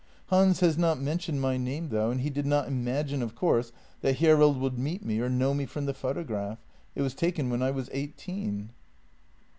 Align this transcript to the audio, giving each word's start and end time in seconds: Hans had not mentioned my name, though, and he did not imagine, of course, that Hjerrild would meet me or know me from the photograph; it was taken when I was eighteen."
Hans 0.29 0.61
had 0.61 0.79
not 0.79 0.99
mentioned 0.99 1.41
my 1.41 1.57
name, 1.57 1.89
though, 1.89 2.09
and 2.09 2.21
he 2.21 2.31
did 2.31 2.47
not 2.47 2.67
imagine, 2.67 3.21
of 3.21 3.35
course, 3.35 3.71
that 4.01 4.15
Hjerrild 4.17 4.59
would 4.59 4.79
meet 4.79 5.05
me 5.05 5.19
or 5.19 5.29
know 5.29 5.53
me 5.53 5.67
from 5.67 5.85
the 5.85 5.93
photograph; 5.93 6.57
it 6.95 7.03
was 7.03 7.13
taken 7.13 7.51
when 7.51 7.61
I 7.61 7.69
was 7.69 7.87
eighteen." 7.93 8.71